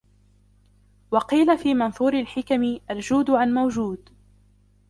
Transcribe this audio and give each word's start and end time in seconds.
وَقِيلَ 1.11 1.57
فِي 1.57 1.73
مَنْثُورِ 1.73 2.13
الْحِكَمِ 2.13 2.79
الْجُودُ 2.91 3.29
عَنْ 3.31 3.53
مَوْجُودٍ 3.53 4.09